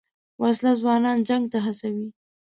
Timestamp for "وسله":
0.41-0.71